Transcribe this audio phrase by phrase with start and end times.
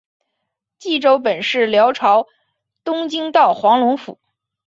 [0.79, 2.25] 济州本是辽朝
[2.83, 4.17] 东京道黄龙府。